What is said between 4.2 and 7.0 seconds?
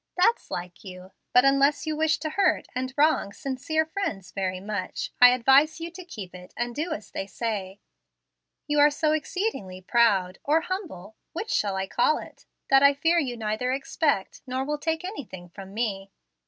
very much, I advise you to keep it and do